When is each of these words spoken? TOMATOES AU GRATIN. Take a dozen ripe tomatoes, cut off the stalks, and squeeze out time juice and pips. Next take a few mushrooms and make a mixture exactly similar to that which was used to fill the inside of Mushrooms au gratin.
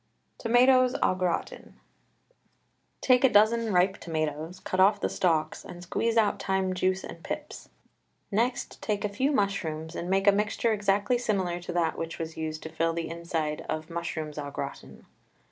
TOMATOES 0.39 0.95
AU 1.03 1.13
GRATIN. 1.13 1.75
Take 3.01 3.23
a 3.23 3.29
dozen 3.29 3.71
ripe 3.71 3.99
tomatoes, 3.99 4.59
cut 4.59 4.79
off 4.79 4.99
the 4.99 5.07
stalks, 5.09 5.63
and 5.63 5.83
squeeze 5.83 6.17
out 6.17 6.39
time 6.39 6.73
juice 6.73 7.03
and 7.03 7.23
pips. 7.23 7.69
Next 8.31 8.81
take 8.81 9.05
a 9.05 9.09
few 9.09 9.31
mushrooms 9.31 9.95
and 9.95 10.09
make 10.09 10.25
a 10.25 10.31
mixture 10.31 10.73
exactly 10.73 11.19
similar 11.19 11.59
to 11.59 11.73
that 11.73 11.99
which 11.99 12.17
was 12.17 12.35
used 12.35 12.63
to 12.63 12.69
fill 12.69 12.93
the 12.93 13.09
inside 13.09 13.63
of 13.69 13.91
Mushrooms 13.91 14.39
au 14.39 14.49
gratin. 14.49 15.05